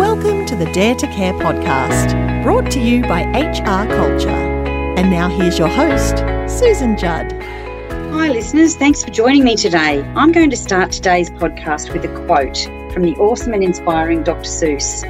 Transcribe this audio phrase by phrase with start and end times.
[0.00, 4.30] Welcome to the Dare to Care podcast, brought to you by HR Culture.
[4.30, 7.30] And now here's your host, Susan Judd.
[8.10, 8.76] Hi, listeners.
[8.76, 10.00] Thanks for joining me today.
[10.16, 12.56] I'm going to start today's podcast with a quote
[12.94, 14.48] from the awesome and inspiring Dr.
[14.48, 15.04] Seuss.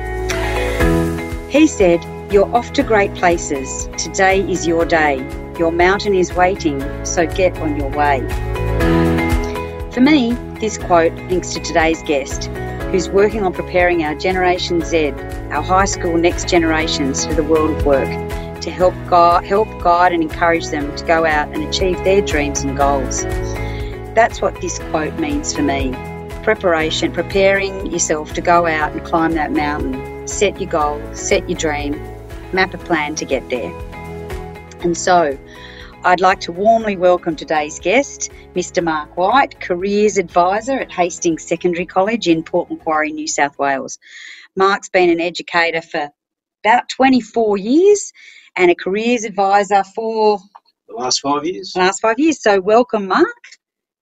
[1.49, 3.89] He said, You're off to great places.
[3.97, 5.19] Today is your day.
[5.57, 8.19] Your mountain is waiting, so get on your way.
[9.93, 12.51] For me, this quote links to today's guest,
[12.91, 15.11] who's working on preparing our Generation Z,
[15.51, 18.09] our high school next generations for the world of work,
[18.61, 22.63] to help guide, help guide and encourage them to go out and achieve their dreams
[22.63, 23.23] and goals.
[24.15, 25.93] That's what this quote means for me.
[26.43, 31.59] Preparation, preparing yourself to go out and climb that mountain, set your goal, set your
[31.59, 31.93] dream,
[32.53, 33.73] map a plan to get there.
[34.83, 35.39] And so,
[36.03, 38.83] I'd like to warmly welcome today's guest, Mr.
[38.83, 43.99] Mark White, Careers Advisor at Hastings Secondary College in Port Macquarie, New South Wales.
[44.57, 46.09] Mark's been an educator for
[46.65, 48.15] about 24 years
[48.57, 50.39] and a careers advisor for
[50.89, 51.75] the last five years.
[51.75, 52.43] the last five years.
[52.43, 53.27] So, welcome, Mark.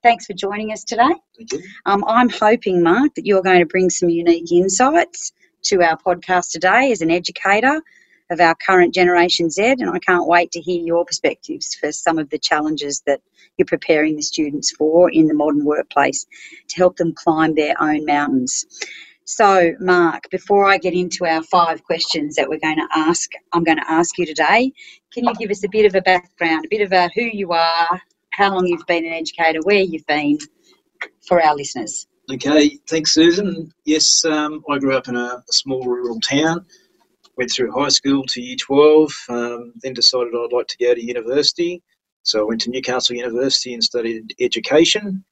[0.04, 1.12] Thanks for joining us today.
[1.36, 1.62] Thank you.
[1.84, 5.32] Um, I'm hoping, Mark, that you're going to bring some unique insights
[5.64, 7.82] to our podcast today as an educator
[8.30, 12.18] of our current Generation Z, and I can't wait to hear your perspectives for some
[12.18, 13.20] of the challenges that
[13.56, 16.26] you're preparing the students for in the modern workplace
[16.68, 18.66] to help them climb their own mountains.
[19.24, 23.62] So, Mark, before I get into our five questions that we're going to ask, I'm
[23.62, 24.72] going to ask you today.
[25.12, 27.52] Can you give us a bit of a background, a bit of a who you
[27.52, 30.38] are, how long you've been an educator, where you've been,
[31.26, 32.06] for our listeners?
[32.32, 33.72] Okay, thanks, Susan.
[33.84, 36.64] Yes, um, I grew up in a, a small rural town.
[37.38, 41.04] Went through high school to year 12, um, then decided I'd like to go to
[41.04, 41.82] university.
[42.24, 45.24] So I went to Newcastle University and studied education.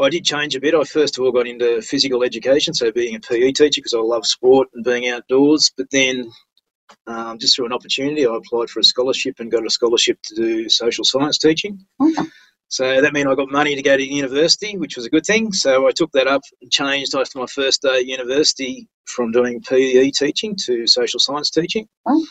[0.00, 0.74] I did change a bit.
[0.74, 3.98] I first of all got into physical education, so being a PE teacher because I
[3.98, 5.72] love sport and being outdoors.
[5.76, 6.30] But then,
[7.06, 10.34] um, just through an opportunity, I applied for a scholarship and got a scholarship to
[10.34, 11.84] do social science teaching.
[12.00, 12.26] Oh,
[12.68, 15.52] So that meant I got money to go to university, which was a good thing.
[15.52, 19.60] So I took that up and changed after my first day at university from doing
[19.62, 21.88] PE teaching to social science teaching.
[22.06, 22.24] Oh.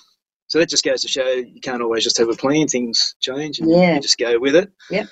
[0.48, 3.60] So that just goes to show you can't always just have a plan, things change
[3.60, 3.96] and Yeah.
[3.96, 4.72] you just go with it.
[4.92, 5.08] Yep.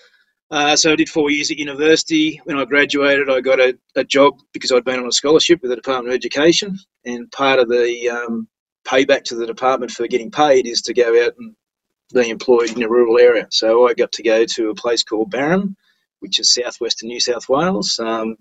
[0.51, 2.39] Uh, so I did four years at university.
[2.45, 5.71] When I graduated, I got a, a job because I'd been on a scholarship with
[5.71, 6.77] the Department of Education.
[7.03, 8.47] And part of the um,
[8.87, 11.55] payback to the department for getting paid is to go out and
[12.13, 13.47] be employed in a rural area.
[13.49, 15.75] So I got to go to a place called Barham,
[16.19, 17.99] which is southwestern New South Wales.
[17.99, 18.37] Um,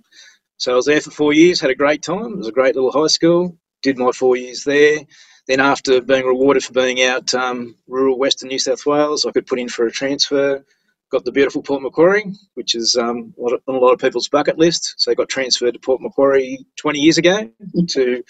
[0.57, 2.33] so I was there for four years, had a great time.
[2.33, 3.57] It was a great little high school.
[3.83, 5.01] Did my four years there.
[5.47, 9.47] Then, after being rewarded for being out um, rural Western New South Wales, I could
[9.47, 10.65] put in for a transfer.
[11.11, 14.95] Got the beautiful Port Macquarie, which is um, on a lot of people's bucket list.
[14.97, 17.51] So I got transferred to Port Macquarie 20 years ago
[17.91, 18.25] to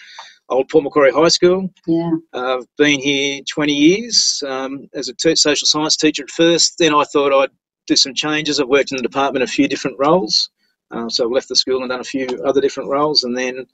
[0.49, 1.71] old Port Macquarie High School.
[1.87, 2.11] Yeah.
[2.33, 6.79] I've been here 20 years um, as a te- social science teacher at first.
[6.79, 7.51] Then I thought I'd
[7.87, 8.61] do some changes.
[8.61, 10.51] I've worked in the department a few different roles.
[10.91, 13.25] Uh, so I've left the school and done a few other different roles.
[13.25, 13.67] And then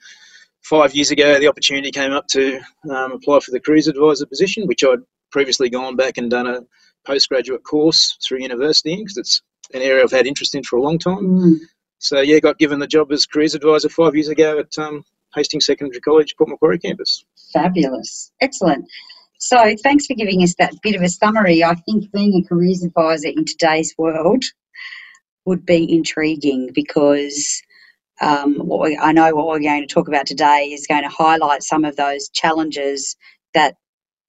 [0.62, 2.60] five years ago, the opportunity came up to
[2.90, 6.60] um, apply for the careers advisor position, which I'd previously gone back and done a
[7.04, 9.42] postgraduate course through university because it's
[9.72, 11.38] an area I've had interest in for a long time.
[11.38, 11.56] Mm.
[11.98, 15.04] So yeah, got given the job as careers advisor five years ago at um,
[15.34, 17.24] Hastings Secondary College, Port Macquarie campus.
[17.52, 18.32] Fabulous.
[18.40, 18.86] Excellent.
[19.38, 21.64] So, thanks for giving us that bit of a summary.
[21.64, 24.44] I think being a careers advisor in today's world
[25.46, 27.62] would be intriguing because
[28.20, 31.08] um, what we, I know what we're going to talk about today is going to
[31.08, 33.16] highlight some of those challenges
[33.54, 33.76] that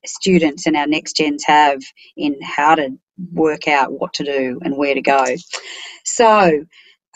[0.06, 1.82] students and our next gens have
[2.16, 2.90] in how to
[3.34, 5.24] work out what to do and where to go.
[6.06, 6.66] So,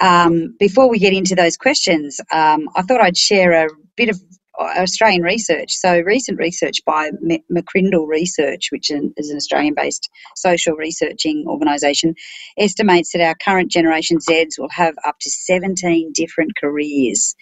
[0.02, 4.20] um, before we get into those questions, um, I thought I'd share a bit of
[4.60, 5.74] Australian research.
[5.74, 7.12] So, recent research by
[7.52, 12.16] McCrindle Research, which is an Australian based social researching organisation,
[12.58, 17.36] estimates that our current Generation Zs will have up to 17 different careers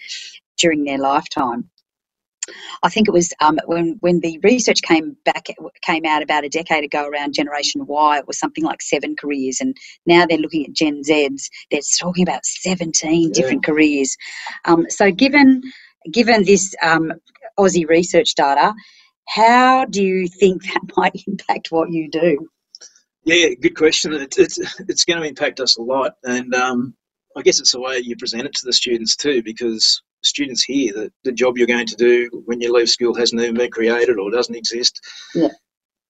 [0.56, 1.70] during their lifetime.
[2.82, 5.46] I think it was um, when when the research came back
[5.82, 8.18] came out about a decade ago around Generation Y.
[8.18, 9.76] It was something like seven careers, and
[10.06, 11.48] now they're looking at Gen Zs.
[11.70, 13.34] They're talking about seventeen Yeah.
[13.34, 14.16] different careers.
[14.64, 15.62] Um, so, given
[16.10, 17.12] given this um,
[17.58, 18.74] Aussie research data,
[19.28, 22.48] how do you think that might impact what you do?
[23.24, 24.12] Yeah, good question.
[24.12, 26.94] It's it's, it's going to impact us a lot, and um,
[27.36, 30.92] I guess it's the way you present it to the students too, because students hear
[30.94, 34.18] that the job you're going to do when you leave school hasn't even been created
[34.18, 35.00] or doesn't exist.
[35.34, 35.48] Yeah.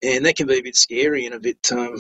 [0.02, 1.99] And that can be a bit scary and a bit um,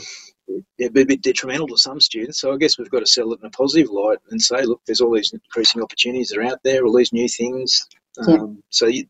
[0.78, 2.40] be a bit detrimental to some students.
[2.40, 4.82] So I guess we've got to sell it in a positive light and say, look,
[4.86, 7.86] there's all these increasing opportunities that are out there, all these new things.
[8.28, 8.34] Yeah.
[8.34, 9.06] Um, so you,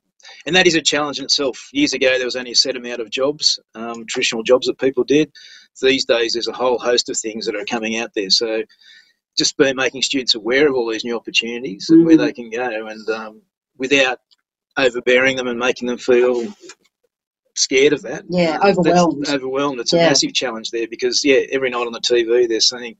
[0.47, 1.69] and that is a challenge in itself.
[1.73, 5.05] Years ago, there was only a set amount of jobs, um, traditional jobs that people
[5.05, 5.31] did.
[5.83, 8.31] These days, there's a whole host of things that are coming out there.
[8.31, 8.63] So,
[9.37, 12.87] just by making students aware of all these new opportunities and where they can go,
[12.87, 13.43] and um,
[13.79, 14.21] without
[14.77, 16.47] overbearing them and making them feel
[17.57, 18.25] scared of that.
[18.29, 19.29] Yeah, that's overwhelmed.
[19.29, 19.81] overwhelmed.
[19.81, 20.09] It's a Yeah.
[20.09, 22.97] massive challenge there because yeah, every night on the TV they're saying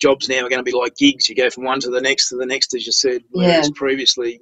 [0.00, 1.28] jobs now are going to be like gigs.
[1.28, 3.22] You go from one to the next to the next, as you said.
[3.30, 4.40] Whereas previously,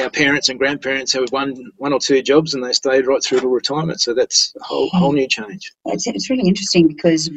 [0.00, 3.40] our parents and grandparents had one one or two jobs and they stayed right through
[3.40, 4.00] to retirement.
[4.00, 5.70] So that's a whole whole new change.
[5.86, 7.30] It's, it's really interesting because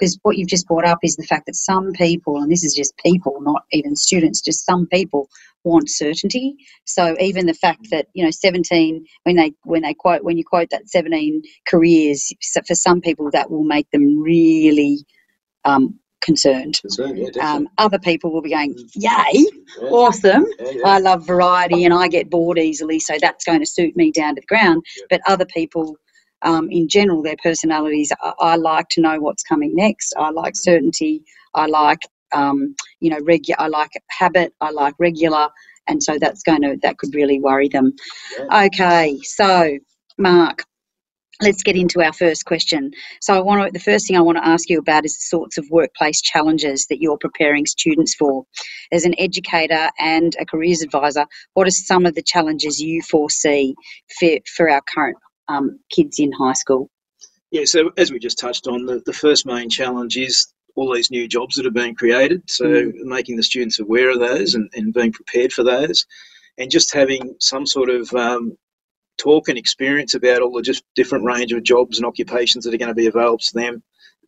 [0.00, 2.74] because what you've just brought up is the fact that some people, and this is
[2.74, 5.28] just people, not even students, just some people
[5.62, 6.56] want certainty.
[6.86, 10.44] So even the fact that you know 17 when they when they quote when you
[10.44, 15.04] quote that 17 careers so for some people that will make them really
[15.64, 16.80] um, concerned.
[16.98, 17.28] Yeah.
[17.54, 19.10] Um, other people will be going, "Yay,
[19.80, 19.88] Yeah.
[19.88, 20.46] awesome!
[20.58, 20.82] Yeah.
[20.86, 24.34] I love variety and I get bored easily, so that's going to suit me down
[24.36, 24.82] to the ground.
[25.10, 25.96] But other people,
[26.42, 30.14] um, in general, their personalities, I, I like to know what's coming next.
[30.18, 31.22] I like certainty.
[31.54, 32.00] I like,
[32.32, 33.60] um, you know, regular.
[33.60, 34.52] I like habit.
[34.60, 35.48] I like regular,
[35.88, 37.92] and so that's going to that could really worry them.
[38.52, 39.78] Okay, so
[40.18, 40.64] Mark.
[41.42, 42.90] Let's get into our first question.
[43.22, 45.22] So, I want to, the first thing I want to ask you about is the
[45.22, 48.44] sorts of workplace challenges that you're preparing students for
[48.92, 53.74] as an educator and a careers advisor, what are some of the challenges you foresee
[54.18, 55.16] for, for our current
[55.50, 56.82] um, kids in high school?
[57.50, 60.34] Yeah, so as we just touched on, the, the first main challenge is
[60.76, 62.40] all these new jobs that are being created.
[62.48, 62.92] So Mm.
[63.16, 66.06] making the students aware of those and, and being prepared for those,
[66.58, 68.56] and just having some sort of um,
[69.18, 72.78] talk and experience about all the just different range of jobs and occupations that are
[72.78, 73.82] going to be available to them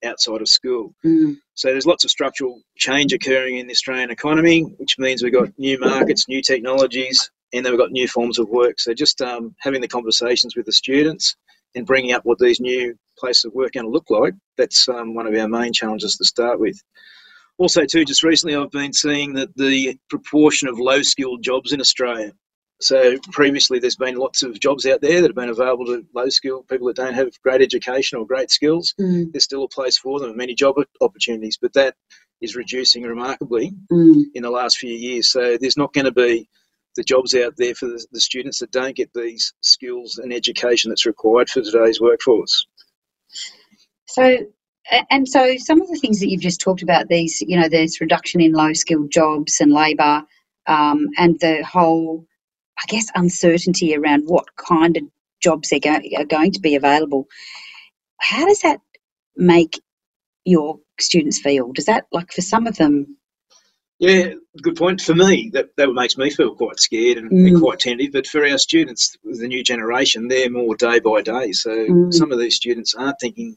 [0.04, 0.92] outside of school.
[1.04, 5.32] Mm, So there's lots of structural change occurring in the Australian economy, which means we've
[5.40, 8.80] got new markets, new technologies, and then we've got new forms of work.
[8.80, 11.36] So just um, having the conversations with the students
[11.74, 14.88] and bringing up what these new places of work are going to look like, that's
[14.88, 16.80] um, one of our main challenges to start with.
[17.58, 22.32] Also, too, just recently I've been seeing that the proportion of low-skilled jobs in Australia.
[22.80, 26.66] So previously, there's been lots of jobs out there that have been available to low-skilled
[26.66, 30.18] people that don't have great education or great skills mm, there's still a place for
[30.18, 31.94] them and many job opportunities, but that
[32.40, 34.24] is reducing remarkably mm.
[34.34, 35.30] in the last few years.
[35.30, 36.48] So there's not going to be
[36.96, 40.90] the jobs out there for the, the students that don't get these skills and education
[40.90, 42.66] that's required for today's workforce.
[44.06, 44.38] So,
[45.10, 48.00] and so some of the things that you've just talked about, these, you know, there's
[48.00, 50.22] reduction in low skilled jobs and labour,
[50.66, 52.26] um, and the whole,
[52.78, 55.04] I guess, uncertainty around what kind of
[55.40, 57.26] jobs they're go- are going to be available.
[58.20, 58.80] How does that
[59.36, 59.80] make
[60.44, 61.72] your students feel?
[61.72, 63.16] Does that, like, for some of them,
[64.02, 65.00] Yeah, good point.
[65.00, 67.60] For me, that, that makes me feel quite scared and, and Mm.
[67.60, 68.12] quite tentative.
[68.12, 71.52] But for our students, the new generation, they're more day by day.
[71.52, 72.12] So Mm.
[72.12, 73.56] some of these students aren't thinking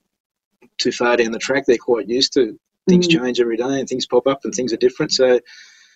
[0.77, 1.63] too far down the track.
[1.65, 3.19] They're quite used to things Mm.
[3.23, 5.11] change every day and things pop up and things are different.
[5.13, 5.39] So,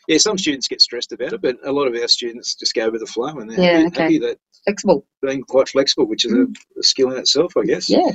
[0.07, 2.90] yeah, some students get stressed about it, but a lot of our students just go
[2.90, 4.18] with the flow and they're Yeah, happy, okay.
[4.18, 5.06] that flexible?
[5.22, 6.48] being quite flexible, which is a,
[6.80, 7.88] a skill in itself, I guess.
[7.88, 8.10] Yeah.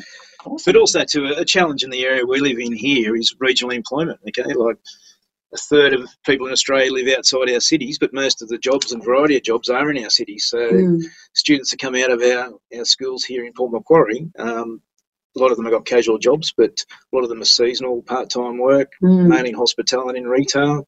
[0.45, 0.73] Awesome.
[0.73, 3.71] But also, to a, a challenge in the area we live in here is regional
[3.71, 4.19] employment.
[4.29, 4.77] Okay, like
[5.55, 8.93] a third of people in Australia live outside our cities, but most of the jobs
[8.93, 10.47] and variety of jobs are in our cities.
[10.47, 11.03] So Mm,
[11.33, 14.83] students that come out of our, our schools here in Port Macquarie, um,
[15.37, 18.03] a lot of them have got casual jobs, but a lot of them are seasonal,
[18.03, 19.27] part-time work, mm.
[19.29, 20.87] mainly in hospitality and retail.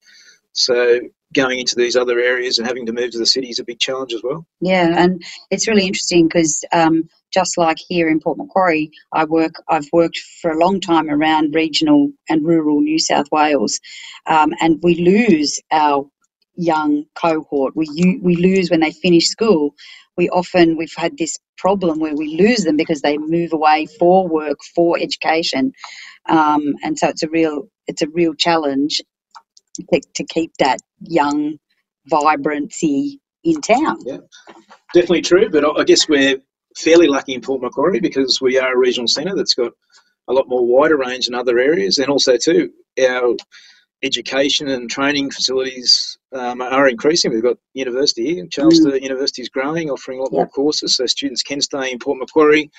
[0.52, 1.00] So
[1.36, 3.78] going into these other areas and having to move to the city is a big
[3.78, 4.46] challenge as well.
[4.60, 9.52] Yeah, and it's really interesting because um, just like here in Port Macquarie, I work.
[9.68, 13.78] I've worked for a long time around regional and rural New South Wales,
[14.26, 16.08] um, and we lose our
[16.56, 17.76] young cohort.
[17.76, 19.74] We we lose when they finish school.
[20.16, 24.26] We often we've had this problem where we lose them because they move away for
[24.26, 25.72] work for education,
[26.28, 29.02] um, and so it's a real it's a real challenge
[29.76, 31.58] to, to keep that young
[32.08, 33.98] vibrancy in town.
[34.04, 34.18] Yeah,
[34.94, 36.38] Definitely true, but I guess we're
[36.76, 39.72] fairly lucky in Port Macquarie because we are a regional centre that's got
[40.28, 43.36] a lot more wider range than other areas, and also too our
[44.02, 47.32] education and training facilities um, are increasing.
[47.32, 51.06] We've got university here, Charles Sturt University is growing, offering a lot more courses, so
[51.06, 52.70] students can stay in Port Macquarie.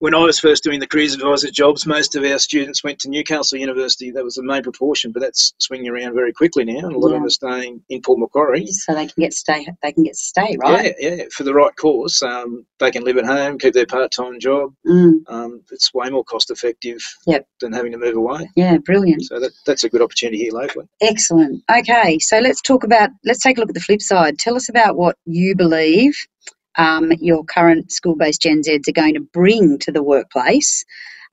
[0.00, 3.08] When I was first doing the careers advisor jobs, most of our students went to
[3.10, 4.12] Newcastle University.
[4.12, 7.08] That was the main proportion, but that's swinging around very quickly now, and a lot
[7.08, 8.64] of them are staying in Port Macquarie.
[8.68, 9.66] so they can get stay.
[9.82, 10.94] They can get stay, right?
[11.00, 11.22] Yeah, yeah.
[11.32, 14.72] For the right course, um, they can live at home, keep their part-time job.
[14.86, 17.48] Mm, Um, it's way more cost-effective Yep.
[17.60, 18.48] than having to move away.
[18.54, 20.86] yeah, brilliant, So that, that's a good opportunity here locally.
[21.00, 21.64] excellent.
[21.76, 23.10] Okay, so let's talk about.
[23.24, 24.38] Let's take a look at the flip side.
[24.38, 26.14] Tell us about what you believe
[26.78, 30.84] um, your current school based Gen Zs are going to bring to the workplace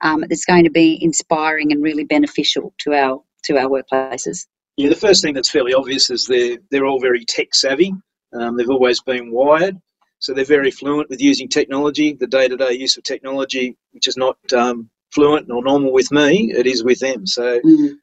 [0.02, 4.46] um, that's going to be inspiring and really beneficial to our to our workplaces?
[4.76, 7.94] Yeah, the first thing that's fairly obvious is they're they're all very tech savvy.
[8.32, 9.76] Um, they've always been wired,
[10.18, 12.12] so they're very fluent with using technology.
[12.12, 16.10] The day to day use of technology, which is not um, fluent or normal with
[16.12, 17.26] me, it is with them.
[17.26, 17.94] So Mm.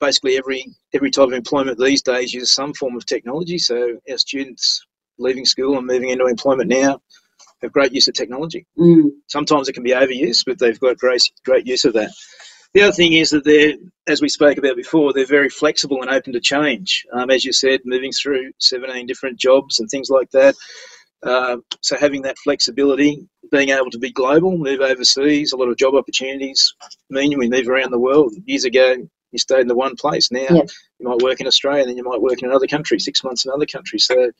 [0.00, 3.58] basically, every every type of employment these days uses some form of technology.
[3.58, 4.84] So our students
[5.20, 7.00] leaving school and moving into employment now
[7.62, 8.66] have great use of technology.
[8.78, 9.10] Mm.
[9.28, 12.10] Sometimes it can be overused, but they've got great great use of that.
[12.72, 13.74] The other thing is that they're,
[14.06, 17.04] as we spoke about before, they're very flexible and open to change.
[17.12, 20.54] Um, as you said, moving through 17 different jobs and things like that.
[21.24, 25.76] Uh, so having that flexibility, being able to be global, move overseas, a lot of
[25.76, 26.72] job opportunities
[27.10, 28.32] mean we move around the world.
[28.46, 28.96] Years ago,
[29.32, 30.30] you stayed in the one place.
[30.30, 30.62] Now Yeah.
[31.00, 33.50] you might work in Australia, then you might work in another country, six months in
[33.50, 33.98] another country.
[33.98, 34.30] So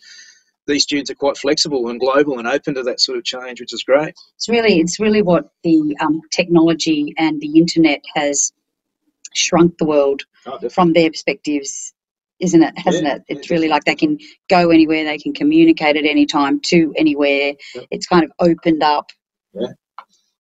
[0.67, 3.73] these students are quite flexible and global and open to that sort of change, which
[3.73, 4.15] is great.
[4.37, 8.53] It's really it's really what the um, technology and the internet has
[9.35, 11.93] shrunk the world Oh, from their perspectives,
[12.41, 12.73] isn't it?
[12.79, 13.23] Hasn't Yeah, it?
[13.29, 16.93] yeah, It's really like they can go anywhere, they can communicate at any time to
[16.97, 17.53] anywhere.
[17.75, 17.85] Yep.
[17.91, 19.11] It's kind of opened up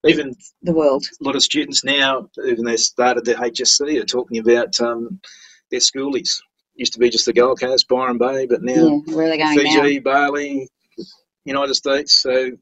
[0.07, 1.05] Even the world.
[1.21, 5.21] a lot of students now, even they started their HSC, are talking about um,
[5.71, 6.41] their schoolies.
[6.81, 9.37] Used to be just the Gold Coast, Byron Bay, but Yeah, now where are they
[9.37, 10.01] going now?
[10.03, 10.67] Bali,
[11.45, 12.15] United States.
[12.15, 12.53] So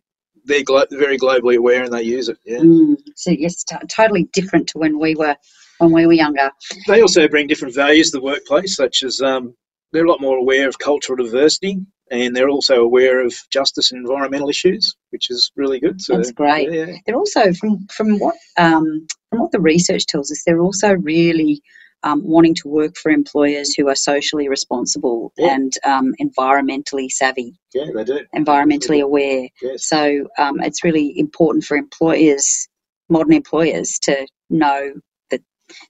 [0.44, 2.36] they're glo- very globally aware and they use it.
[2.44, 2.58] Yeah.
[2.58, 2.96] Mm.
[3.14, 5.36] So yes, t- totally different to when we were
[5.78, 6.50] when we were younger.
[6.88, 9.54] They also bring different values to the workplace, such as um,
[9.92, 11.78] they're a lot more aware of cultural diversity
[12.10, 16.00] and they're also aware of justice and environmental issues, which is really good.
[16.00, 16.72] So, That's great.
[16.72, 16.96] Yeah, yeah.
[17.06, 21.62] They're also from from what um, from what the research tells us, they're also really
[22.02, 25.54] um, wanting to work for employers who are socially responsible Yeah.
[25.54, 28.20] and um, environmentally savvy, yeah, they do.
[28.34, 29.48] environmentally aware.
[29.60, 29.86] Yes.
[29.88, 32.68] So um, it's really important for employers,
[33.08, 34.92] modern employers, to know
[35.30, 35.40] that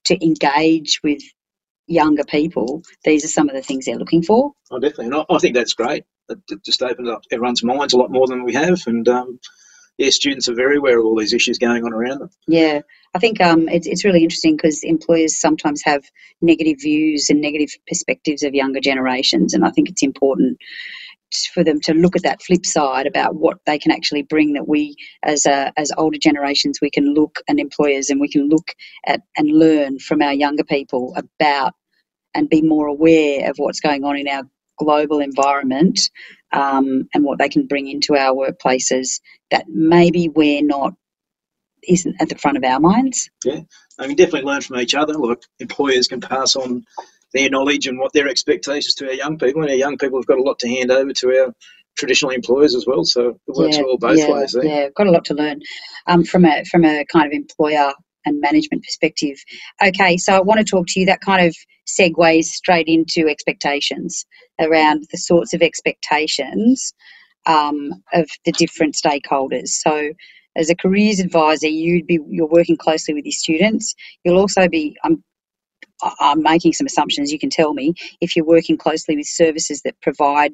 [0.06, 1.20] to engage with
[1.86, 2.82] younger people.
[3.04, 4.52] These are some of the things they're looking for.
[4.70, 5.06] Oh, definitely.
[5.06, 6.04] And I, I think that's great.
[6.28, 8.80] It, it just opens up everyone's minds a lot more than we have.
[8.86, 9.38] And um,
[9.98, 12.30] yeah, students are very aware of all these issues going on around them.
[12.46, 12.80] Yeah,
[13.14, 16.04] I think um, it's it's really interesting because employers sometimes have
[16.40, 20.58] negative views and negative perspectives of younger generations, and I think it's important
[21.52, 24.68] for them to look at that flip side about what they can actually bring that
[24.68, 28.68] we as a, as older generations we can look and employers and we can look
[29.06, 31.74] at and learn from our younger people about
[32.34, 34.44] and be more aware of what's going on in our
[34.78, 36.00] global environment
[36.52, 39.20] um, and what they can bring into our workplaces
[39.50, 40.94] that maybe we're not
[41.88, 43.30] isn't at the front of our minds.
[43.44, 43.60] Yeah,
[43.98, 45.14] I mean, definitely learn from each other.
[45.14, 46.84] Like employers can pass on
[47.34, 50.26] their knowledge and what their expectations to our young people, and our young people have
[50.26, 51.54] got a lot to hand over to our
[51.96, 53.04] traditional employers as well.
[53.04, 54.52] So it works yeah, well both yeah, ways.
[54.52, 54.64] There.
[54.64, 55.60] Yeah, got a lot to learn
[56.06, 57.92] um, from a from a kind of employer
[58.24, 59.36] and management perspective.
[59.84, 61.06] Okay, so I want to talk to you.
[61.06, 61.54] That kind of
[61.86, 64.26] segues straight into expectations
[64.60, 66.92] around the sorts of expectations
[67.46, 69.68] um, of the different stakeholders.
[69.68, 70.12] So.
[70.56, 73.94] As a careers advisor, you'd be you're working closely with your students.
[74.24, 75.22] You'll also be I'm
[76.20, 77.32] I'm making some assumptions.
[77.32, 80.52] You can tell me if you're working closely with services that provide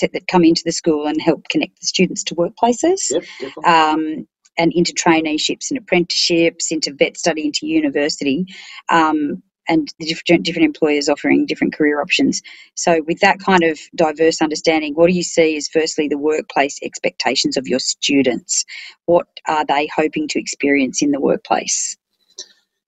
[0.00, 3.24] that that come into the school and help connect the students to workplaces Yep,
[3.64, 4.26] um,
[4.58, 8.46] and into traineeships and apprenticeships, into vet study, into university,
[8.88, 12.42] um, and the different different employers offering different career options.
[12.74, 16.78] So, with that kind of diverse understanding, what do you see as firstly the workplace
[16.82, 18.64] expectations of your students?
[19.06, 21.96] What are they hoping to experience in the workplace?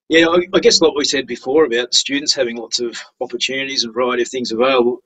[0.08, 3.92] Yeah, I, I guess like we said before about students having lots of opportunities and
[3.92, 5.02] variety of things available.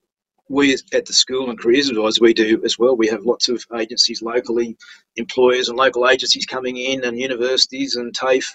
[0.50, 2.97] We at the school and careers advisor we do as well.
[2.97, 4.76] We have lots of agencies locally,
[5.16, 8.50] employers and local agencies coming in, and universities and TAFE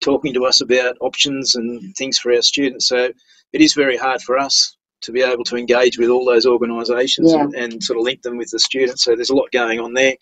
[0.00, 2.88] talking to us about options and things for our students.
[2.88, 3.10] So
[3.52, 7.32] it is very hard for us to be able to engage with all those organisations
[7.32, 7.42] Yeah.
[7.42, 9.04] and, and sort of link them with the students.
[9.04, 10.14] So there's a lot going on there.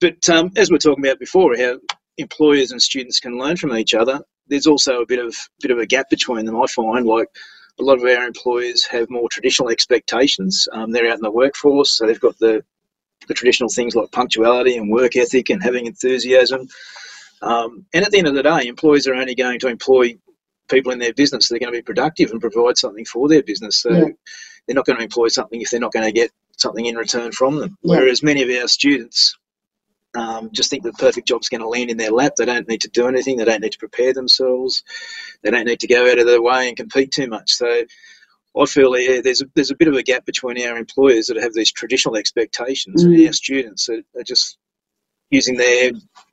[0.00, 1.78] But um, as we are talking about before, how
[2.16, 5.78] employers and students can learn from each other, there's also a bit of bit of
[5.78, 6.60] a gap between them.
[6.60, 7.28] I find like
[7.80, 10.68] a lot of our employers have more traditional expectations.
[10.72, 12.64] Um, they're out in the workforce, so they've got the
[13.26, 16.68] the traditional things like punctuality and work ethic and having enthusiasm.
[17.40, 20.16] Um, and at the end of the day, employers are only going to employ
[20.68, 21.48] people in their business.
[21.48, 23.78] They're going to be productive and provide something for their business.
[23.80, 24.08] So Yeah.
[24.66, 27.32] they're not going to employ something if they're not going to get something in return
[27.32, 27.78] from them.
[27.82, 27.96] Yeah.
[27.98, 29.36] Whereas many of our students
[30.14, 32.34] um, just think the perfect job's going to land in their lap.
[32.36, 33.36] They don't need to do anything.
[33.36, 34.82] They don't need to prepare themselves.
[35.42, 37.52] They don't need to go out of their way and compete too much.
[37.52, 37.82] So
[38.56, 41.36] I feel yeah, there's a, there's a bit of a gap between our employers that
[41.42, 43.16] have these traditional expectations Mm.
[43.16, 44.56] and our students that are just
[45.30, 45.92] using their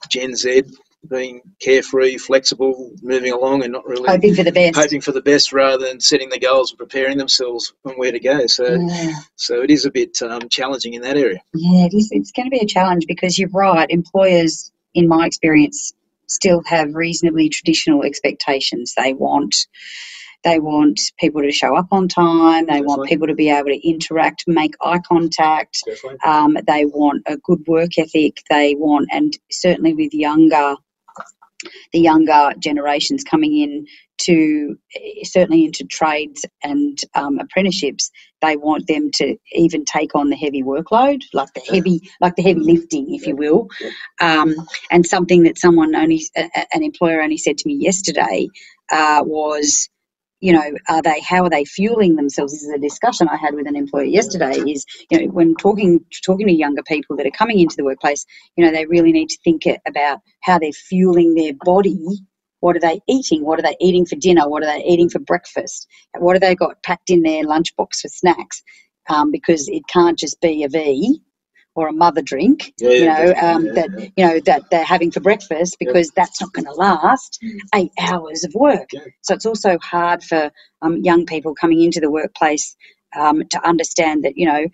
[0.09, 0.63] Gen Z,
[1.09, 4.77] being carefree, flexible, moving along, and not really Hoping for the best.
[4.77, 8.19] hoping for the best rather than setting the goals and preparing themselves on where to
[8.19, 8.45] go.
[8.47, 9.13] So Yeah.
[9.35, 11.41] so it is a bit um, challenging in that area.
[11.53, 12.09] Yeah, it is.
[12.11, 13.89] It's going to be a challenge because you're right.
[13.89, 15.93] Employers, in my experience,
[16.27, 18.93] still have reasonably traditional expectations.
[18.95, 19.55] They want,
[20.43, 22.67] they want people to show up on time.
[22.67, 25.83] They want people to be able to interact, make eye contact.
[26.23, 28.43] Um, they want a good work ethic.
[28.49, 30.75] They want, and certainly with younger,
[31.93, 33.85] the younger generations coming in
[34.19, 34.77] to
[35.23, 40.63] certainly into trades and um, apprenticeships, they want them to even take on the heavy
[40.63, 43.67] workload, like the heavy, like the heavy lifting, if you will.
[44.21, 44.55] Um,
[44.91, 48.47] and something that someone only, an employer only said to me yesterday
[48.91, 49.89] uh, was,
[50.41, 51.21] you know, are they?
[51.21, 52.53] How are they fueling themselves?
[52.53, 54.57] This is a discussion I had with an employer yesterday.
[54.67, 58.25] Is you know, when talking talking to younger people that are coming into the workplace,
[58.57, 62.03] you know, they really need to think about how they're fueling their body.
[62.59, 63.45] What are they eating?
[63.45, 64.49] What are they eating for dinner?
[64.49, 65.87] What are they eating for breakfast?
[66.17, 68.61] What have they got packed in their lunchbox for snacks?
[69.09, 71.21] Um, because it can't just be a V
[71.75, 74.07] or a mother drink, Yeah, you know, um, yeah, that yeah.
[74.17, 77.39] you know that they're having for breakfast because that's not going to last
[77.75, 78.89] eight hours of work.
[79.21, 80.51] So it's also hard for
[80.81, 82.75] um, young people coming into the workplace
[83.17, 84.65] um, to understand that you know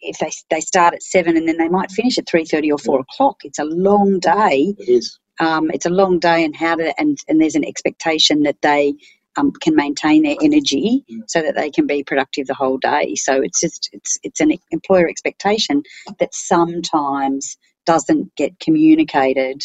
[0.00, 2.78] if they they start at seven and then they might finish at three thirty or
[2.78, 3.38] four o'clock.
[3.44, 4.74] It's a long day.
[4.78, 5.18] It is.
[5.38, 8.94] Um, it's a long day, and how to and and there's an expectation that they
[9.36, 13.14] um, can maintain their energy so that they can be productive the whole day.
[13.14, 15.82] So it's just it's it's an employer expectation
[16.18, 19.62] that sometimes doesn't get communicated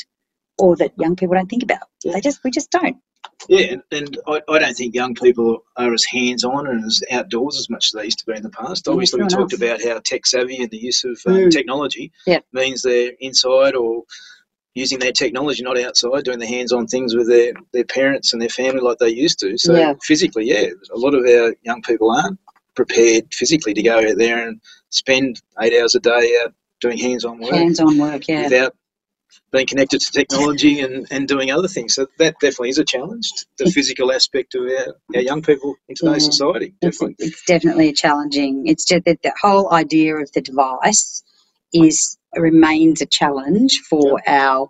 [0.58, 1.88] or that young people don't think about.
[2.04, 2.98] They just we just don't.
[3.48, 7.02] Yeah, and, and I, I don't think young people are as hands on and as
[7.12, 8.86] outdoors as much as they used to be in the past.
[8.86, 11.52] Yeah, Obviously, we fair talked about how tech savvy and the use of um, Mm.
[11.52, 12.40] technology Yeah.
[12.52, 14.04] means they're inside or
[14.74, 18.42] using their technology, not outside, doing the hands on things with their, their parents and
[18.42, 19.58] their family like they used to.
[19.58, 19.94] So, Yeah.
[20.04, 22.40] physically, yeah, a lot of our young people aren't
[22.76, 27.26] prepared physically to go out there and spend eight hours a day out doing hands
[27.26, 28.44] on work Hands-on work, yeah.
[28.44, 28.74] without
[29.52, 31.94] being connected to technology and, and doing other things.
[31.96, 35.96] So that definitely is a challenge, the physical aspect of our, our young people in
[35.96, 36.30] today's Yeah.
[36.32, 36.74] society.
[36.82, 37.26] It's, Definitely.
[37.28, 38.68] it's definitely a challenging.
[38.68, 41.24] It's just that the whole idea of the device
[41.74, 44.70] is remains a challenge for our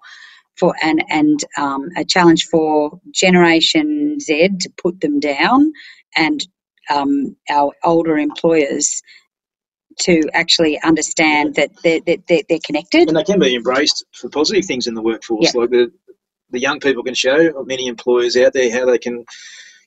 [0.57, 5.71] for and and um, a challenge for Generation Z to put them down,
[6.15, 6.45] and
[6.89, 9.01] um, our older employers
[9.99, 13.07] to actually understand that they're, they're, they're they're connected.
[13.07, 15.53] And they can be embraced for positive things in the workforce.
[15.53, 15.61] Yeah.
[15.61, 15.91] Like the,
[16.49, 19.25] the young people can show many employers out there how they can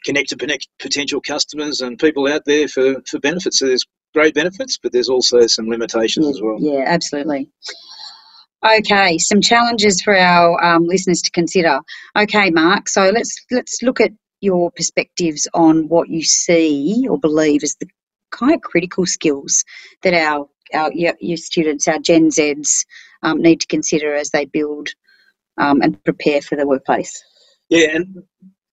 [0.04, 3.58] connect to potential customers and people out there for, for benefits.
[3.58, 6.56] So there's great benefits, but there's also some limitations as well.
[6.58, 7.50] Yeah, absolutely.
[8.64, 11.80] Okay, some challenges for our um, listeners to consider.
[12.16, 12.88] Okay, Mark.
[12.88, 17.86] So let's let's look at your perspectives on what you see or believe as the
[18.30, 19.64] kind of critical skills
[20.02, 22.86] that our our your, your students, our Gen Zs,
[23.22, 24.88] um, need to consider as they build
[25.58, 27.22] um, and prepare for the workplace.
[27.68, 28.22] Yeah, and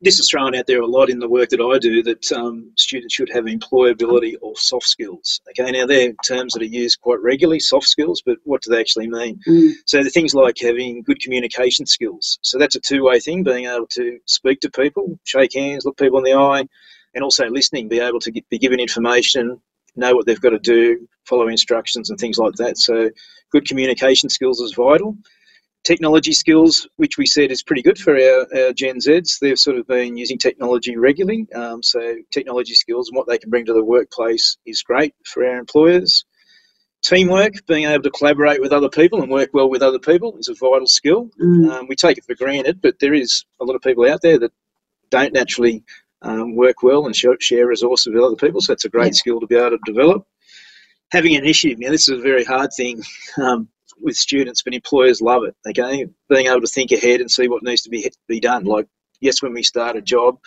[0.01, 2.71] this is thrown out there a lot in the work that I do that um,
[2.75, 5.41] students should have employability or soft skills.
[5.49, 8.79] Okay, now they're terms that are used quite regularly, soft skills, but what do they
[8.79, 9.39] actually mean?
[9.47, 9.73] Mm.
[9.85, 12.39] So the things like having good communication skills.
[12.41, 16.17] So that's a two-way thing, being able to speak to people, shake hands, look people
[16.17, 16.65] in the eye,
[17.13, 19.61] and also listening, be able to get, be given information,
[19.95, 22.77] know what they've got to do, follow instructions and things like that.
[22.77, 23.09] So
[23.51, 25.15] good communication skills is vital.
[25.83, 29.77] Technology skills, which we said is pretty good for our, our Gen Zs, they've sort
[29.77, 31.47] of been using technology regularly.
[31.53, 35.43] Um, so technology skills and what they can bring to the workplace is great for
[35.43, 36.23] our employers.
[37.03, 40.49] Teamwork, being able to collaborate with other people and work well with other people is
[40.49, 41.31] a vital skill.
[41.41, 41.71] Mm.
[41.71, 44.37] Um, we take it for granted, but there is a lot of people out there
[44.37, 44.51] that
[45.09, 45.83] don't naturally
[46.21, 48.61] um, work well and share, share resources with other people.
[48.61, 49.17] So it's a great Yeah.
[49.17, 50.27] skill to be able to develop.
[51.11, 51.79] Having an initiative.
[51.79, 53.01] Now, this is a very hard thing
[53.41, 53.67] um,
[54.01, 55.55] with students, but employers love it.
[55.67, 58.65] Okay, being able to think ahead and see what needs to be be done.
[58.65, 58.87] Like,
[59.19, 60.39] yes, when we start a job,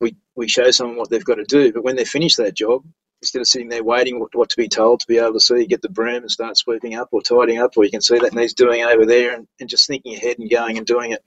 [0.00, 2.84] we we show someone what they've got to do, but when they finish that job,
[3.22, 5.66] instead of sitting there waiting what, what to be told to be able to see,
[5.66, 8.34] get the broom and start sweeping up or tidying up, or you can see that
[8.34, 11.22] needs doing over there, and, and just thinking ahead and going and doing it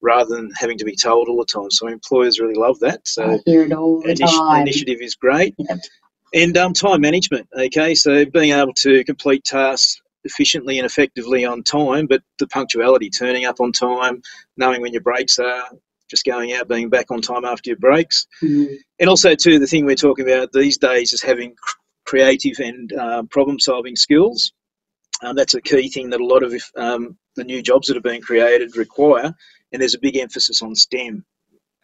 [0.00, 1.70] rather than having to be told all the time.
[1.70, 3.06] So employers really love that.
[3.06, 4.62] So I hear it all the initi- time.
[4.62, 5.54] initiative is great.
[5.58, 5.78] Yep.
[6.34, 11.62] And um, time management, okay, so being able to complete tasks efficiently and effectively on
[11.62, 14.22] time, but the punctuality, turning up on time,
[14.56, 15.64] knowing when your breaks are,
[16.10, 18.26] just going out, being back on time after your breaks.
[18.42, 18.76] Mm.
[19.00, 21.54] And also, too, the thing we're talking about these days is having
[22.06, 24.52] creative and uh, problem solving skills.
[25.22, 28.02] Um, that's a key thing that a lot of um, the new jobs that are
[28.02, 29.32] being created require,
[29.72, 31.24] and there's a big emphasis on STEM.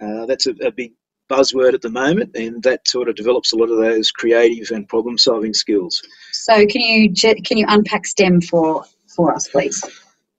[0.00, 0.92] Uh, that's a, a big
[1.30, 4.88] buzzword at the moment, and that sort of develops a lot of those creative and
[4.88, 6.02] problem solving skills.
[6.32, 7.12] So, can you
[7.44, 9.82] can you unpack STEM for for us, please?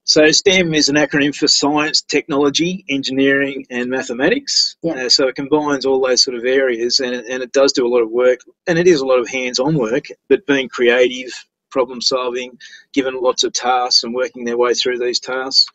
[0.04, 4.75] So STEM is an acronym for science, technology, engineering, and mathematics.
[4.82, 5.06] Yeah.
[5.06, 7.88] Uh, so it combines all those sort of areas, and, and it does do a
[7.88, 10.08] lot of work, and it is a lot of hands-on work.
[10.27, 11.32] But being creative,
[11.69, 12.58] problem solving,
[12.93, 15.65] given lots of tasks, and working their way through these tasks.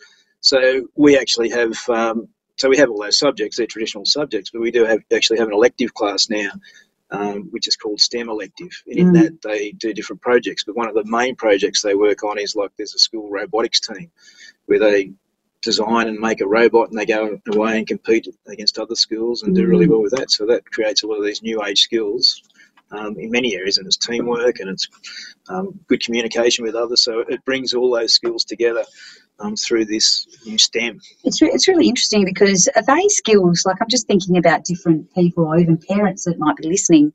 [0.40, 1.76] So we actually have.
[1.88, 5.38] Um, so we have all those subjects, they're traditional subjects, but we do have actually
[5.38, 6.50] have an elective class now
[7.10, 8.82] um, which is called STEM elective.
[8.86, 9.12] And in Mm.
[9.14, 10.64] that, they do different projects.
[10.64, 13.80] But one of the main projects they work on is like there's a school robotics
[13.80, 14.10] team
[14.66, 15.12] where they
[15.62, 19.54] design and make a robot and they go away and compete against other schools and
[19.54, 19.90] do really Mm.
[19.90, 20.30] well with that.
[20.30, 22.42] So that creates a lot of these new age skills.
[22.92, 24.88] Um, in many areas, and it's teamwork and it's
[25.48, 27.02] um, good communication with others.
[27.02, 28.84] So it brings all those skills together
[29.40, 31.00] um, through this new STEM.
[31.24, 35.12] It's, re- it's really interesting because are they skills, like I'm just thinking about different
[35.14, 37.12] people or even parents that might be listening,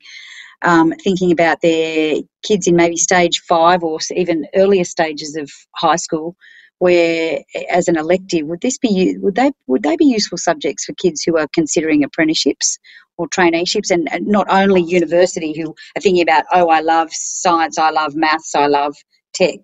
[0.62, 5.96] um, thinking about their kids in maybe stage five or even earlier stages of high
[5.96, 6.36] school,
[6.78, 10.94] where as an elective, would this be, would they, would they be useful subjects for
[10.94, 12.78] kids who are considering apprenticeships
[13.18, 17.78] or traineeships and, and not only university who are thinking about, oh, I love science,
[17.78, 18.96] I love maths, I love
[19.34, 19.58] tech,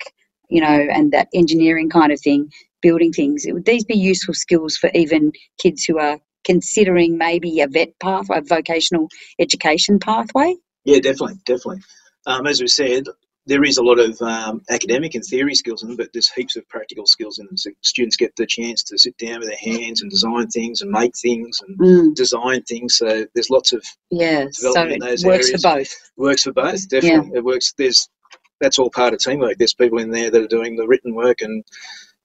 [0.49, 3.45] you know, and that engineering kind of thing building things.
[3.49, 8.27] Would these be useful skills for even kids who are considering maybe a vet path,
[8.31, 9.09] a vocational
[9.39, 10.55] education pathway?
[10.85, 11.83] Yeah, definitely, definitely.
[12.27, 13.05] Um, as we said,
[13.47, 16.55] there is a lot of um, academic and theory skills in them, but there's heaps
[16.57, 17.57] of practical skills in them.
[17.57, 20.91] So students get the chance to sit down with their hands and design things and
[20.91, 22.97] make things and Mm, design things.
[22.99, 25.63] So there's lots of yeah, so Development it in those works areas.
[25.63, 25.95] for both.
[26.17, 26.89] works for both.
[26.89, 27.73] Definitely, it works.
[27.79, 28.09] There's
[28.61, 29.57] that's all part of teamwork.
[29.59, 31.64] There's people in there that are doing the written work and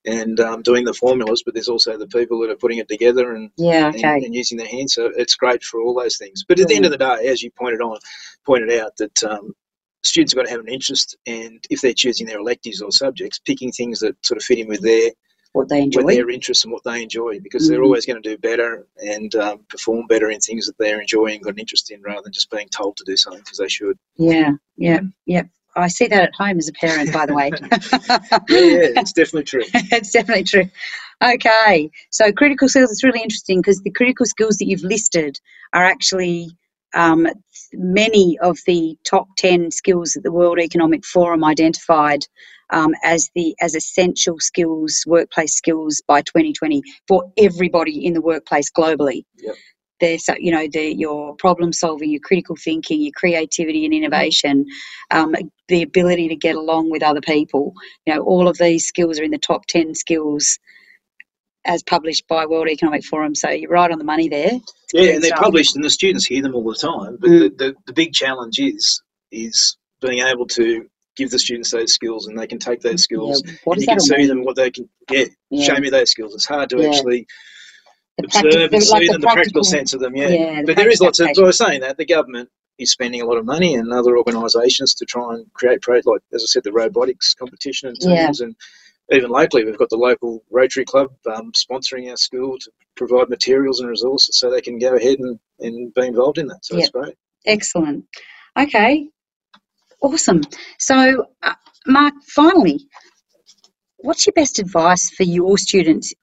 [0.06, 3.36] and um, doing the formulas, but there's also the people that are putting it together
[3.36, 4.22] and Yeah, okay.
[4.26, 4.94] and using their hands.
[4.96, 6.44] So it's great for all those things.
[6.46, 7.98] But at the end of the day, as you pointed on,
[8.46, 9.54] pointed out that um,
[10.02, 13.40] students have got to have an interest, and if they're choosing their electives or subjects,
[13.40, 15.12] picking things that sort of fit in with their
[15.54, 16.16] What they with enjoy.
[16.16, 17.86] their interests and what they enjoy, because they're Mhm.
[17.86, 21.54] always going to do better and um, perform better in things that they're enjoying, got
[21.54, 23.98] an interest in, rather than just being told to do something because they should.
[24.18, 25.44] Yeah, yeah, yeah.
[25.76, 27.52] I see that at home as a parent, by the way.
[27.52, 27.70] Yeah,
[28.50, 29.64] yeah, it's definitely true.
[29.74, 30.70] it's definitely true.
[31.24, 35.40] Okay, so critical skills is really interesting because the critical skills that you've listed
[35.74, 36.50] are actually
[36.94, 37.28] um,
[37.74, 42.26] many of the top 10 skills that the World Economic Forum identified
[42.70, 48.70] um, as the as essential skills, workplace skills by 2020 for everybody in the workplace
[48.72, 49.24] globally.
[49.38, 49.56] Yep.
[50.00, 54.66] They're so, you know, the, your problem solving, your critical thinking, your creativity and innovation,
[55.12, 55.34] um,
[55.74, 57.74] the ability to get along with other people.
[58.06, 60.60] You know, all of these skills are in the top 10 skills
[61.66, 63.34] as published by World Economic Forum.
[63.36, 64.52] So you're right on the money there.
[64.94, 65.40] Yeah, and they're stuff.
[65.40, 67.18] published, and the students hear them all the time.
[67.20, 67.40] But Mm.
[67.40, 72.28] the, the, the big challenge is is being able to give the students those skills,
[72.28, 73.42] and they can take those skills.
[73.46, 74.28] Yeah, what and you can see mean?
[74.28, 74.88] them what they can.
[75.10, 75.66] Yeah, Yeah.
[75.74, 76.36] show me those skills.
[76.36, 76.90] It's hard to Yeah.
[76.90, 77.26] actually
[78.20, 80.16] The observe and see like them, the practical sense of them.
[80.16, 81.30] Yeah, Yeah, the but there is lots of.
[81.36, 84.94] I was saying that, the government is spending a lot of money and other organisations
[84.96, 88.26] to try and create projects like, as I said, the robotics competition and Yeah.
[88.26, 88.56] teams and.
[89.12, 93.82] Even locally, we've got the local Rotary Club um, sponsoring our school to provide materials
[93.82, 96.64] and resources so they can go ahead and, and be involved in that.
[96.64, 97.14] So it's great.
[97.46, 98.06] Excellent.
[98.58, 99.10] Okay.
[100.02, 100.42] Awesome.
[100.80, 101.54] So, uh,
[101.86, 102.88] Mark, finally,
[103.98, 106.14] what's your best advice for your students?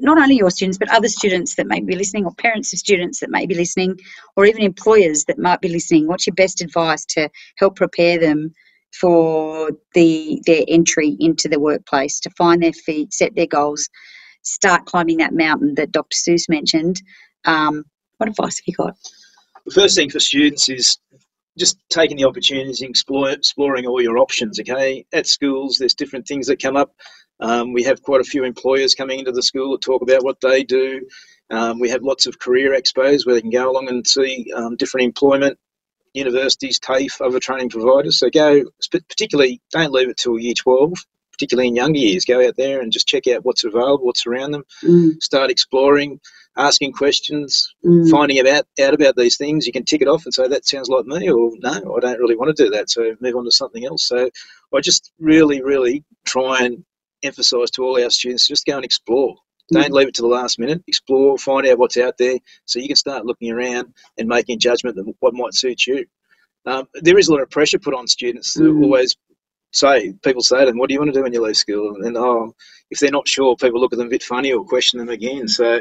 [0.00, 3.20] Not only your students, but other students that may be listening, or parents of students
[3.20, 3.98] that may be listening,
[4.36, 6.08] or even employers that might be listening.
[6.08, 7.28] What's your best advice to
[7.58, 8.52] help prepare them
[9.00, 13.88] for the their entry into the workplace, to find their feet, set their goals,
[14.42, 16.16] start climbing that mountain that Dr.
[16.16, 17.00] Seuss mentioned?
[17.44, 17.84] Um,
[18.18, 18.96] what advice have you got?
[19.66, 20.98] The first thing for students is
[21.56, 24.58] just taking the opportunities and exploring all your options.
[24.60, 26.94] Okay, at schools, there's different things that come up.
[27.40, 30.40] Um, we have quite a few employers coming into the school that talk about what
[30.40, 31.06] they do.
[31.50, 34.76] Um, we have lots of career expos where they can go along and see um,
[34.76, 35.58] different employment,
[36.14, 38.18] universities, TAFE, other training providers.
[38.18, 40.92] So go, particularly, don't leave it till year 12,
[41.32, 42.24] particularly in younger years.
[42.24, 44.64] Go out there and just check out what's available, what's around them.
[44.82, 46.20] Mm, Start exploring,
[46.56, 48.08] asking questions, mm.
[48.10, 50.88] finding about out about these things, you can tick it off and say that sounds
[50.88, 52.90] like me, or no, I don't really want to do that.
[52.90, 54.06] So move on to something else.
[54.06, 54.30] So
[54.74, 56.84] I just really, really try and
[57.24, 59.34] emphasise to all our students just go and explore.
[59.72, 60.82] Don't leave it to the last minute.
[60.86, 64.58] Explore, find out what's out there, so you can start looking around and making a
[64.58, 66.04] judgment of what might suit you.
[66.66, 68.84] Um, there is a lot of pressure put on students to Mm.
[68.84, 69.16] always
[69.72, 71.96] say, people say to them, "What do you want to do when you leave school?"
[72.04, 72.54] And oh,
[72.90, 75.48] if they're not sure, people look at them a bit funny or question them again.
[75.48, 75.80] So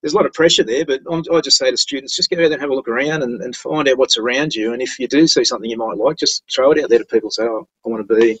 [0.00, 0.84] there's a lot of pressure there.
[0.84, 2.88] But I'm, I just say to students, just go out there and have a look
[2.88, 4.72] around and, and find out what's around you.
[4.72, 7.04] And if you do see something you might like, just throw it out there to
[7.06, 7.30] people.
[7.30, 8.38] Say, "Oh, I want to be."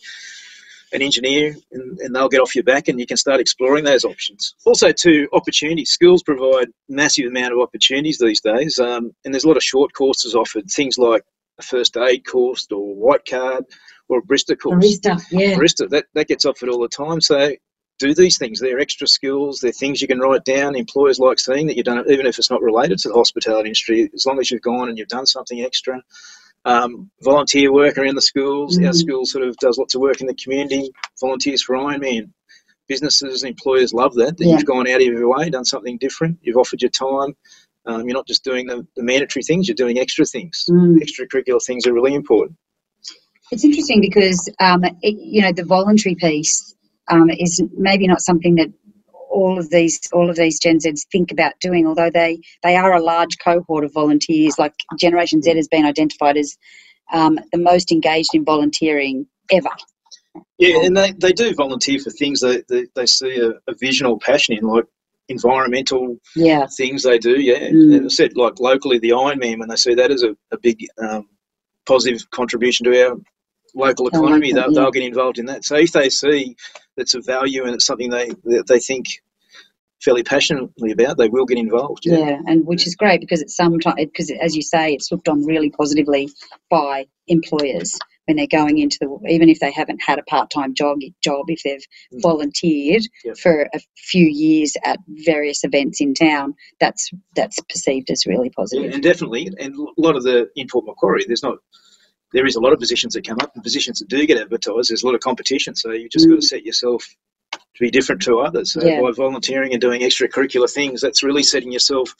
[0.92, 4.04] An engineer and, and they'll get off your back and you can start exploring those
[4.04, 4.54] options.
[4.64, 5.90] Also, too, opportunities.
[5.90, 9.92] Schools provide massive amount of opportunities these days, um, and there's a lot of short
[9.92, 10.70] courses offered.
[10.70, 11.22] Things like
[11.58, 13.64] a first aid course or white card
[14.08, 14.84] or a barista course.
[14.84, 15.54] Barista, yeah.
[15.54, 17.20] Barista, that, that gets offered all the time.
[17.20, 17.52] So
[17.98, 18.60] do these things.
[18.60, 19.60] They're extra skills.
[19.60, 20.74] They're things you can write down.
[20.74, 23.68] Employers like seeing that you've done it, even if it's not related to the hospitality
[23.68, 26.02] industry, as long as you've gone and you've done something extra.
[26.64, 28.78] Um, volunteer work around the schools.
[28.78, 28.94] Our Mm.
[28.94, 30.90] school sort of does lots of work in the community.
[31.20, 32.30] Volunteers for Ironman.
[32.88, 34.36] Businesses, and employers love that.
[34.36, 34.54] That Yeah.
[34.54, 36.38] you've gone out of your way, done something different.
[36.42, 37.34] You've offered your time.
[37.86, 39.66] Um, you're not just doing the, the mandatory things.
[39.66, 40.66] You're doing extra things.
[40.70, 40.98] Mm.
[40.98, 42.56] Extracurricular things are really important.
[43.50, 46.74] It's interesting because um, it, you know the voluntary piece
[47.08, 48.68] um, is maybe not something that
[49.32, 51.86] all of these all of these Gen Zs think about doing.
[51.86, 54.58] Although they they are a large cohort of volunteers.
[54.58, 56.56] Like Generation Z has been identified as
[57.12, 59.70] um, the most engaged in volunteering ever.
[60.58, 64.06] Yeah, and they, they do volunteer for things that they, they see a, a vision
[64.06, 64.86] or passion in, like
[65.28, 67.40] environmental Yeah, things they do.
[67.40, 67.96] Yeah, Mm.
[67.96, 70.86] and I said like locally the Ironman when they see that as a, a big
[70.98, 71.28] um,
[71.86, 73.16] positive contribution to our
[73.74, 74.80] local economy, they'll, yeah.
[74.80, 75.64] they'll get involved in that.
[75.64, 76.56] So if they see
[76.96, 79.06] that's a value and it's something they that they think
[80.02, 82.02] fairly passionately about, they will get involved.
[82.04, 85.28] yeah, Yeah, and which is great because it's sometimes because as you say, it's looked
[85.28, 86.28] on really positively
[86.70, 90.98] by employers when they're going into the even if they haven't had a part-time job
[91.24, 92.20] job if they've Mm.
[92.22, 93.36] volunteered Yep.
[93.38, 98.52] for a few years at various events in town that's that's perceived as really Yeah,
[98.56, 101.58] positive and definitely, and a lot of the in Port Macquarie, there's not.
[102.32, 104.90] There is a lot of positions that come up, and positions that do get advertised.
[104.90, 106.40] There's a lot of competition, so you just got Mm.
[106.40, 107.06] to set yourself
[107.52, 108.72] to be different to others.
[108.72, 109.00] So Yeah.
[109.00, 112.14] by volunteering and doing extracurricular things, that's really setting yourself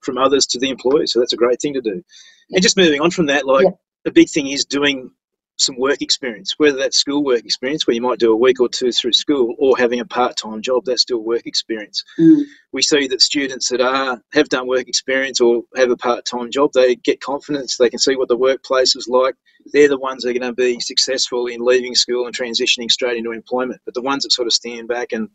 [0.00, 1.06] from others to the employee.
[1.06, 2.02] So that's a great thing to do.
[2.48, 2.56] Yeah.
[2.56, 3.70] And just moving on from that, like Yeah.
[4.06, 5.10] a big thing is doing
[5.58, 8.68] some work experience, whether that's school work experience where you might do a week or
[8.68, 10.84] two through school, or having a part-time job.
[10.84, 12.42] That's still work experience Mm.
[12.72, 16.70] we see that students that are have done work experience or have a part-time job
[16.74, 19.34] they get confidence they can see what the workplace is like
[19.72, 23.16] they're the ones that are going to be successful in leaving school and transitioning straight
[23.16, 25.28] into employment but the ones that sort of stand back and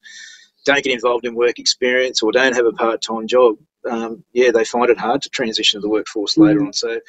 [0.65, 3.55] don't get involved in work experience or don't have a part-time job
[3.89, 6.67] um, yeah they find it hard to transition to the workforce later Mm.
[6.67, 6.99] on so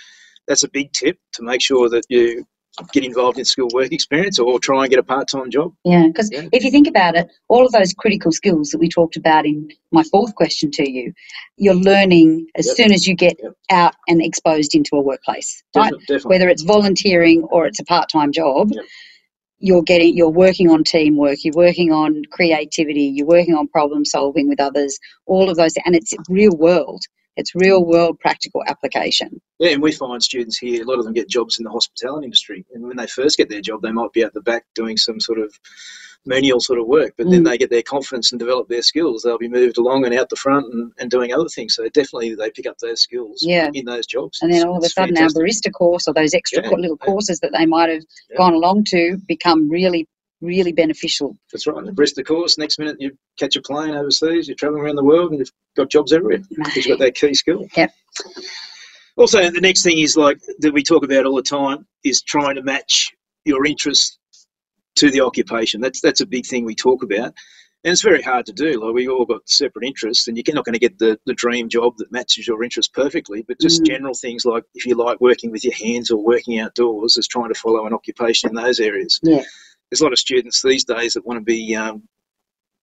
[0.49, 2.45] that's a big tip to make sure that you
[2.93, 6.31] get involved in school work experience or try and get a part-time job yeah because
[6.33, 6.49] Yeah.
[6.53, 9.69] if you think about it all of those critical skills that we talked about in
[9.93, 11.13] my fourth question to you
[11.57, 12.77] you're learning as Yep.
[12.77, 13.53] soon as you get Yep.
[13.71, 16.29] out and exposed into a workplace right Definitely, definitely.
[16.31, 18.85] whether it's volunteering or it's a part-time job Yep.
[19.59, 24.49] you're getting you're working on teamwork you're working on creativity you're working on problem solving
[24.49, 27.03] with others all of those and it's real world
[27.37, 31.15] it's real world practical application Yeah, and we find students here, a lot of them
[31.15, 32.65] get jobs in the hospitality industry.
[32.75, 35.19] And when they first get their job, they might be at the back doing some
[35.21, 35.53] sort of
[36.25, 37.49] menial sort of work, but then Mm.
[37.51, 39.23] they get their confidence and develop their skills.
[39.23, 41.75] They'll be moved along and out the front and, and doing other things.
[41.75, 43.71] So definitely they pick up those skills Yeah.
[43.75, 44.39] in those jobs.
[44.41, 45.41] and then all of a sudden fantastic.
[45.41, 47.07] our barista course or those extra Yeah, little yeah.
[47.07, 48.37] courses that they might have Yeah.
[48.37, 50.07] gone along to become really
[50.43, 51.85] really beneficial That's right.
[51.85, 55.31] The barista course, next minute you catch a plane overseas, you're traveling around the world
[55.31, 57.67] and you've got jobs everywhere because you've got that key skill.
[57.77, 57.91] Yep.
[59.17, 62.57] Also, the next thing is like that we talk about all the time is trying
[62.57, 63.11] to match
[63.45, 64.19] your interest
[64.97, 65.81] to the occupation.
[65.81, 67.35] That's that's a big thing we talk about,
[67.85, 68.83] and it's very hard to do.
[68.83, 71.69] Like we all got separate interests, and you're not going to get the, the dream
[71.69, 73.43] job that matches your interest perfectly.
[73.47, 73.87] But just Mm.
[73.87, 77.53] general things like if you like working with your hands or working outdoors, is trying
[77.53, 79.21] to follow an occupation in those areas.
[79.23, 79.45] Yeah.
[79.93, 82.05] There's a lot of students these days that want to be um,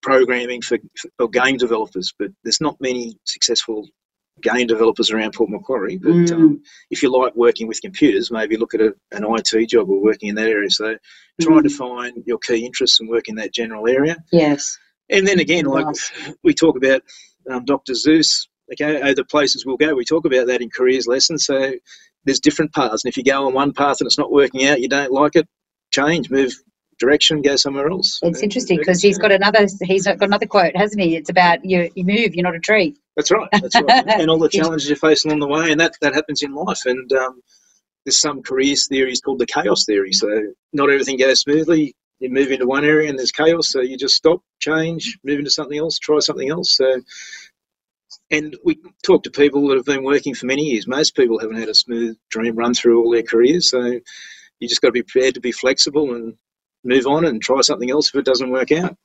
[0.04, 3.90] programming for, for or game developers, but there's not many successful
[4.44, 5.98] game developers around Port Macquarie.
[5.98, 6.32] But Mm.
[6.34, 10.00] um, if you like working with computers, maybe look at a, an IT job or
[10.00, 10.70] working in that area.
[10.70, 10.98] So
[11.42, 11.72] to Mm.
[11.72, 14.16] find your key interests and work in that general area.
[14.32, 14.78] yes
[15.10, 16.12] And then again, like Nice.
[16.44, 17.02] we talk about
[17.50, 17.94] um, Dr.
[17.94, 21.46] Seuss, okay, the places we'll go, we talk about that in careers lessons.
[21.46, 21.74] So
[22.26, 23.04] there's different paths.
[23.04, 25.36] And if you go on one path and it's not working out, you don't like
[25.36, 25.48] it,
[25.92, 26.54] change, move
[27.00, 28.20] direction, go somewhere else.
[28.22, 31.90] it's interesting because he's got another he's got another quote hasn't he it's about you
[31.96, 33.50] you move you're not a tree That's right.
[33.52, 34.08] That's right.
[34.20, 36.86] and all the challenges you face along the way, and that, that happens in life.
[36.86, 37.42] And um,
[38.06, 40.14] there's some careers theories called the chaos theory.
[40.14, 40.28] So
[40.72, 41.96] not everything goes smoothly.
[42.20, 45.52] you move into one area and there's chaos, so you just stop, change, move into
[45.52, 46.78] something else, try something else.
[46.78, 47.02] So,
[48.32, 50.88] and we talk to people that have been working for many years.
[50.88, 54.00] Most people haven't had a smooth dream run through all their careers, so
[54.60, 56.38] you just got to be prepared to be flexible and
[56.84, 58.96] move on and try something else if it doesn't work out.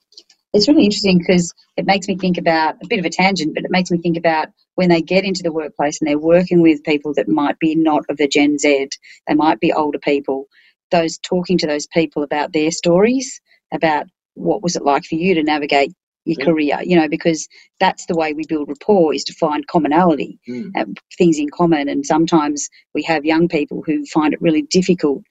[0.52, 3.64] It's really interesting because it makes me think about a bit of a tangent, but
[3.64, 6.84] it makes me think about when they get into the workplace and they're working with
[6.84, 8.88] people that might be not of the Gen Z,
[9.26, 10.46] they might be older people,
[10.90, 13.40] those talking to those people about their stories,
[13.72, 15.92] about what was it like for you to navigate
[16.24, 16.44] your Yeah.
[16.44, 17.48] career, you know, because
[17.80, 20.70] that's the way we build rapport is to find commonality, Mm.
[20.76, 20.84] uh,
[21.18, 21.88] things in common.
[21.88, 25.22] And sometimes we have young people who find it really difficult,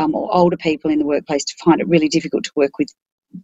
[0.00, 2.88] um, or older people in the workplace to find it really difficult to work with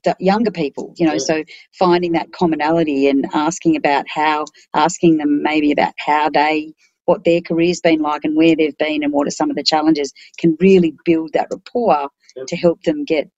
[0.04, 1.18] the younger people, you know, Yeah.
[1.18, 1.44] so
[1.78, 6.72] finding that commonality and asking about how, asking them maybe about how they,
[7.04, 9.62] what their career's been like and where they've been and what are some of the
[9.62, 12.08] challenges can really build that rapport
[12.48, 13.30] to help them get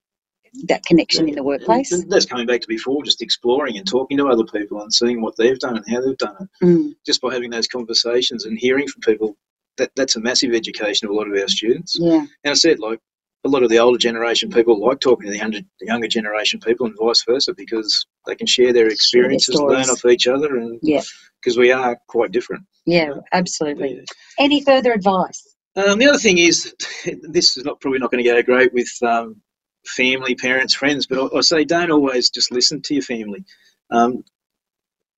[0.65, 1.93] that connection in the workplace.
[1.93, 5.21] And that's coming back to before, just exploring and talking to other people and seeing
[5.21, 6.65] what they've done and how they've done it.
[6.65, 9.37] Mm, Just by having those conversations and hearing from people,
[9.77, 11.97] that, that's a massive education of a lot of our students.
[12.01, 13.01] yeah, And I said, like,
[13.45, 16.61] a lot of the older generation people like talking to the younger, the younger generation
[16.61, 20.79] people and vice versa because they can share their experiences, learn off each other, and
[20.83, 21.03] Yeah.
[21.41, 22.65] because we are quite different.
[22.87, 24.05] yeah, absolutely.
[24.39, 25.55] Any further advice?
[25.77, 26.75] Um, the other thing is,
[27.23, 29.41] this is not probably not going to go great with um,
[29.87, 33.45] family, parents, friends, but I, I say don't always just listen to your family.
[33.91, 34.25] Um,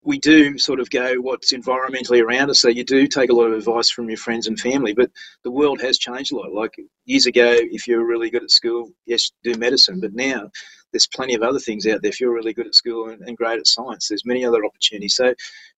[0.02, 3.46] we do sort of go what's environmentally around us, so you do take a lot
[3.46, 5.10] of advice from your friends and family, but
[5.44, 6.52] the world has changed a lot.
[6.52, 10.50] Like years ago, if you were really good at school, yes, do medicine, but now
[10.92, 12.08] there's plenty of other things out there.
[12.08, 15.16] If you're really good at school and, and great at science, there's many other opportunities.
[15.16, 15.34] So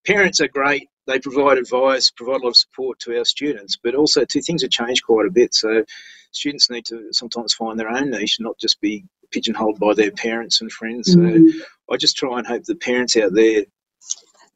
[0.07, 0.89] parents are great.
[1.07, 4.63] They provide advice, provide a lot of support to our students, but also two things
[4.63, 5.53] have changed quite a bit.
[5.53, 5.85] So
[6.31, 10.13] students need to sometimes find their own niche and not just be pigeonholed by their
[10.13, 11.13] parents and friends.
[11.13, 11.49] So Mm,
[11.91, 13.65] I just try and hope the parents out there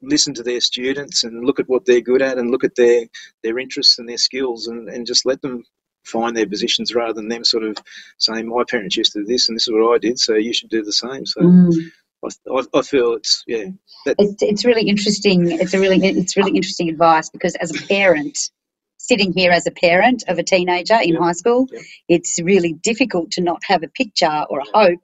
[0.01, 3.05] listen to their students and look at what they're good at and look at their
[3.43, 5.63] their interests and their skills and, and just let them
[6.05, 7.75] find their positions rather than them sort of
[8.17, 10.53] saying my parents used to do this and this is what I did so you
[10.53, 11.73] should do the same so mm.
[12.23, 13.65] I, I, I feel it's yeah
[14.05, 15.51] It's, it's really interesting.
[15.51, 18.37] It's a really it's really interesting advice because as a parent,
[18.97, 21.19] sitting here as a parent of a teenager in Yeah.
[21.19, 21.81] high school, Yeah.
[22.07, 25.03] it's really difficult to not have a picture or a hope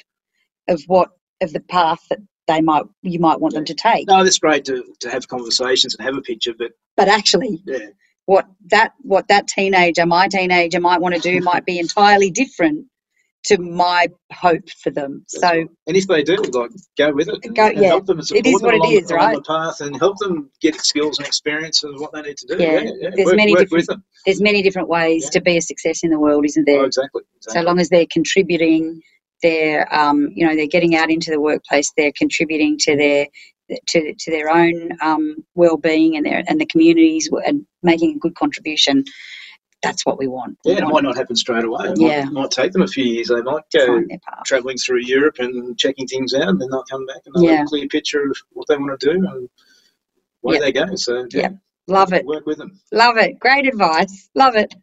[0.68, 1.10] of what
[1.42, 4.08] of the path that they might you might want them to take.
[4.08, 7.88] no that's great to, to have conversations and have a picture but But actually, yeah
[8.26, 12.86] what that what that teenager, my teenager, might want to do might be entirely different
[13.48, 15.26] to my hope for them.
[15.34, 15.68] that's So right.
[15.88, 17.88] and if they do like go with it and, Go- and yeah.
[17.90, 19.36] help them and It is support them what it along, is, right?
[19.36, 22.64] the path and help them get skills and experience of what they need to do
[22.64, 22.84] Yeah.
[23.14, 25.30] There's work, many work different- with them there's many different ways Yeah.
[25.32, 26.80] to be a success in the world, isn't there?
[26.80, 29.02] oh, exactly, so long as they're contributing
[29.44, 33.28] they're um, you know they're getting out into the workplace they're contributing to their
[33.88, 38.36] to, to their own um, well-being and their and the communities and making a good
[38.36, 39.04] contribution
[39.84, 41.90] that's what we want We Yeah, it might not happen straight away.
[41.90, 42.24] It Yeah.
[42.26, 43.28] might, might take them a few years.
[43.28, 44.44] They might go find their path.
[44.46, 47.58] travelling through Europe and checking things out, and then they'll come back and they'll Yeah.
[47.58, 49.50] have a clear picture of what they want to do and
[50.42, 50.62] where Yeah.
[50.62, 50.96] they go.
[50.96, 51.50] So Yeah.
[51.88, 52.80] love it work with them.
[52.94, 54.74] love it great advice love it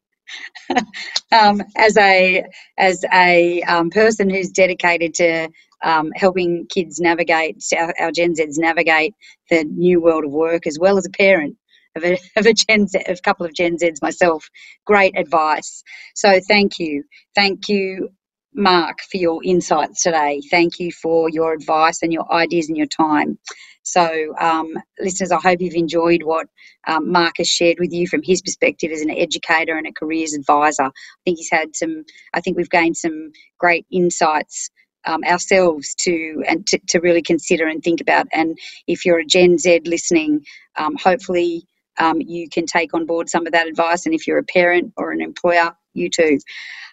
[1.32, 2.44] um, as a
[2.78, 5.48] as a um, person who's dedicated to
[5.82, 9.14] um, helping kids navigate our, our Gen Zs navigate
[9.50, 11.56] the new world of work, as well as a parent
[11.96, 14.48] of a, of a Gen Z, of a couple of Gen Zs myself.
[14.86, 15.82] Great advice.
[16.14, 18.10] So thank you, thank you,
[18.54, 20.42] Mark, for your insights today.
[20.50, 23.38] Thank you for your advice and your ideas and your time.
[23.82, 26.46] So, um, listeners, I hope you've enjoyed what
[26.86, 30.34] um, Mark has shared with you from his perspective as an educator and a careers
[30.34, 30.84] advisor.
[30.84, 30.90] I
[31.24, 32.04] think he's had some.
[32.34, 34.70] I think we've gained some great insights
[35.06, 38.26] um, ourselves to and to, to really consider and think about.
[38.32, 40.44] And if you're a Gen Z listening,
[40.76, 41.64] um, hopefully
[42.00, 44.06] um, you can take on board some of that advice.
[44.06, 46.38] And if you're a parent or an employer, you too.